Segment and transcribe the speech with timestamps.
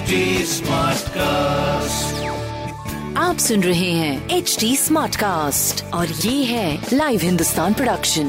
[0.00, 0.12] HD
[0.44, 2.12] Smartcast.
[3.16, 8.26] आप सुन रहे हैं एच डी स्मार्ट कास्ट और ये है लाइव हिंदुस्तान प्रोडक्शन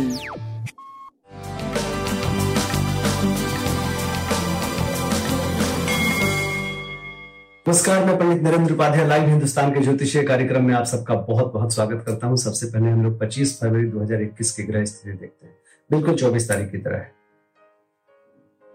[7.67, 11.74] नमस्कार मैं पंडित नरेंद्र उपाध्याय लाइव हिंदुस्तान के ज्योतिषीय कार्यक्रम में आप सबका बहुत बहुत
[11.74, 15.56] स्वागत करता हूँ। सबसे पहले हम लोग 25 फरवरी 2021 की ग्रह स्थिति देखते हैं।
[15.92, 17.13] बिल्कुल 24 तारीख की तरह है।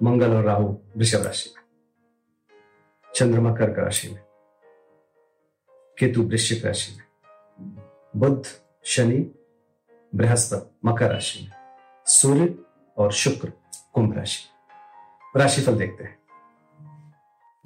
[0.02, 1.65] मंगल और राहु वृषभ राशि में।
[3.16, 4.25] चंद्रमा कर्क राशि में,
[5.98, 7.05] केतु वृश्चिक राशि में
[8.16, 8.47] बुद्ध
[8.84, 9.34] शनि,
[10.15, 11.52] बृहस्पति, मकर राशि में,
[12.06, 12.59] सूर्य
[12.98, 13.52] और शुक्र
[13.92, 14.48] कुंभ राशि
[15.39, 16.19] राशिफल देखते हैं।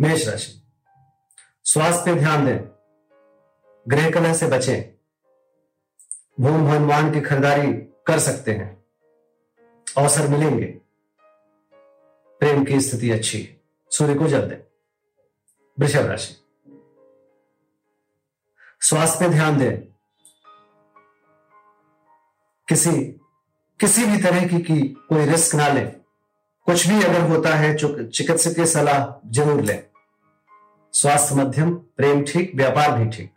[0.00, 0.62] मेष राशि
[1.64, 2.58] स्वास्थ्य पे ध्यान दें।
[3.88, 4.98] गृह कलह से बचें।
[6.40, 7.72] भूम भवन की खरीदारी
[8.06, 8.84] कर सकते हैं।
[9.98, 10.80] अवसर मिलेंगे।
[12.40, 13.56] प्रेम की स्थिति अच्छी,
[13.90, 14.69] सूर्य को जल दें।
[15.80, 16.34] वृषभ राशि।
[18.80, 19.76] स्वास्थ्य पे ध्यान दें।
[22.68, 22.92] किसी
[23.80, 25.90] किसी भी तरह की, की कोई रिस्क ना लें।
[26.66, 29.82] कुछ भी अगर होता है चिकित्सकीय सलाह ज़रूर लें।
[30.94, 33.32] स्वास्थ्य मध्यम प्रेम ठीक व्यापार भी ठीक।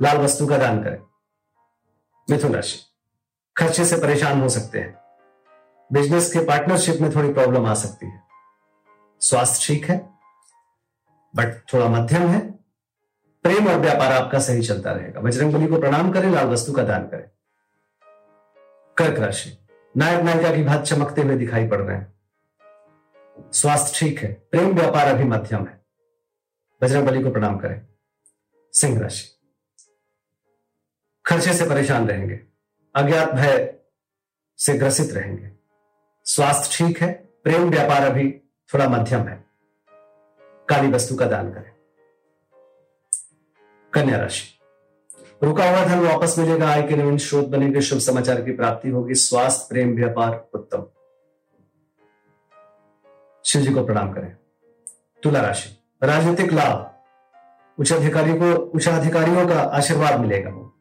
[0.00, 0.98] लाल वस्तु का दान करें।
[2.28, 2.78] मिथुन राशि।
[3.56, 4.98] खर्चे से परेशान हो सकते हैं।
[5.90, 8.22] बिज़नेस के पार्टनरशिप में थोड़ी प्रॉब्लम आ सकती है।
[9.20, 10.15] स्वास्थ्य ठीक है।
[11.36, 12.50] बट थोड़ा मध्यम है।
[13.42, 16.82] प्रेम और व्यापार आपका सही चलता रहेगा। बजरंग बली को प्रणाम करें, लाल वस्तु का
[16.82, 17.30] दान करें।
[18.96, 19.58] कर्क राशि।
[19.96, 22.16] नायक नायिका की भात चमकते हुए दिखाई पड़ रहे हैं।
[23.52, 25.84] स्वास्थ्य ठीक है। प्रेम व्यापार अभी मध्यम है।
[26.82, 27.86] बजरंग बली को प्रणाम करें।
[28.72, 29.28] सिंह राशि।
[31.26, 32.40] खर्चे से परेशान रहेंगे।
[32.94, 33.78] अज्ञात भय
[34.56, 35.52] से ग्रसित रहेंगे।
[36.24, 37.12] स्वास्थ्य ठीक है।
[37.44, 38.40] प्रेम व्यापार अभी
[38.74, 39.46] थोड़ा मध्यम है।
[40.68, 41.72] काली वस्तु का दान करें।
[43.92, 44.58] कन्या राशि।
[45.42, 49.14] रुका हुआ धन वापस मिलेगा, आय के नवीन स्रोत बनेंगे, शुभ समाचार की प्राप्ति होगी,
[49.14, 50.86] स्वास्थ्य, प्रेम, व्यापार उत्तम।
[53.44, 54.36] शिव जी को प्रणाम करें।
[55.22, 56.92] तुला राशि। राजनीतिक लाभ।
[57.80, 60.72] उच्च अधिकारियों को, उच्च अधिकारियों का आशीर्वाद मिलेगा।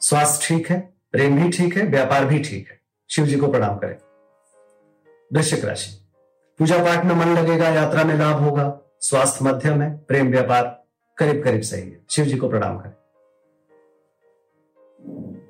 [0.00, 3.78] स्वास्थ्य ठीक है, प्रेम भी ठीक है, व्यापार भी ठीक है। शिव जी को प्रणाम
[3.78, 3.96] करें।
[5.32, 6.01] वृश्चिक राशि।
[6.58, 10.84] पूजा पाठ में मन लगेगा, यात्रा में लाभ होगा। स्वास्थ्य मध्यम है, प्रेम व्यापार
[11.16, 12.92] करीब करीब सही है। शिव जी को प्रणाम करें।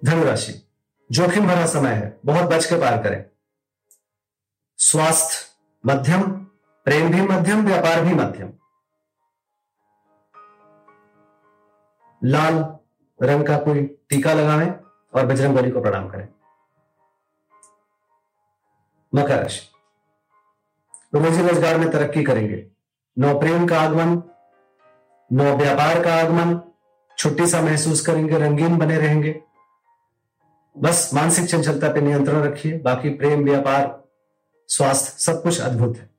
[0.05, 0.69] धनुराशि,
[1.13, 3.25] जोखिम भरा समय है, बहुत बच के पार करें।
[4.79, 6.23] स्वास्थ्य मध्यम,
[6.85, 8.53] प्रेम भी मध्यम, व्यापार भी मध्यम।
[12.25, 12.79] लाल
[13.23, 14.71] रंग का कोई टीका लगाएँ
[15.15, 16.29] और बजरंग बली को प्रणाम करें।
[19.15, 19.72] मकर राशि
[21.15, 22.67] रोजी रोज़गार में तरक्की करेंगे।
[23.19, 24.23] नौ प्रेम का आगमन,
[25.33, 26.61] नौ व्यापार का आगमन,
[27.19, 29.41] छुट्टी सा महसूस करेंगे, रंगीन बने रहेंगे।
[30.79, 34.05] बस मानसिक चंचलता पे नियंत्रण रखिए, बाकी प्रेम, व्यापार,
[34.69, 36.11] स्वास्थ्य सब कुछ अद्भुत है।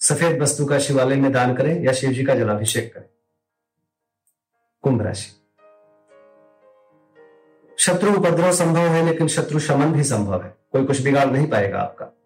[0.00, 3.08] सफ़ेद वस्तु का शिवालय में दान करें या शिव जी का जलाभिषेक करें।
[4.82, 5.30] कुंभ राशि।
[7.78, 11.80] शत्रु उपद्रव संभव है, लेकिन शत्रु शमन भी संभव है। कोई कुछ बिगाड़ नहीं पाएगा
[11.80, 12.17] आपका।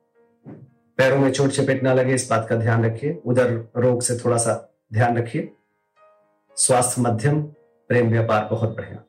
[0.97, 4.37] पैरों में चोट चपेट ना लगे, इस बात का ध्यान रखिए। उधर रोग से थोड़ा
[4.37, 5.53] सा ध्यान रखिए।
[6.57, 7.43] स्वास्थ्य मध्यम,
[7.89, 9.03] प्रेम व्यापार बहुत बढ़िया।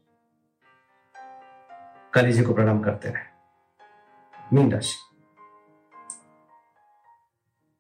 [2.14, 3.24] काली जी को प्रणाम करते रहे।
[4.54, 4.96] मीन राशि।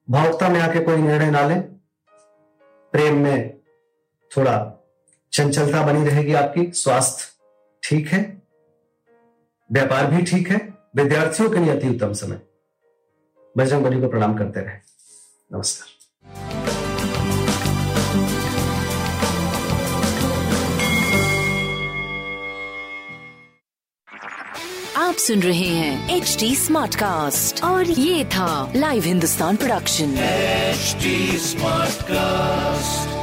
[0.09, 1.55] भावुकता में आके कोई निर्णय ना ले।
[2.91, 3.59] प्रेम में
[4.37, 4.83] थोड़ा
[5.33, 7.25] चंचलता बनी रहेगी आपकी। स्वास्थ्य
[7.83, 8.41] ठीक है।
[9.71, 12.41] व्यापार भी ठीक है। विद्यार्थियों के लिए अति उत्तम समय।
[13.57, 14.75] बजरंग बली को प्रणाम करते रहे।
[15.53, 15.89] नमस्कार।
[24.97, 30.95] आप सुन रहे हैं एच डी स्मार्ट कास्ट और ये था live Hindustan production H
[31.41, 33.22] smart Smartcast.